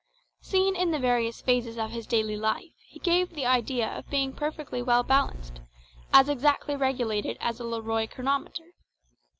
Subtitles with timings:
[0.41, 4.33] Seen in the various phases of his daily life, he gave the idea of being
[4.33, 5.61] perfectly well balanced,
[6.11, 8.71] as exactly regulated as a Leroy chronometer.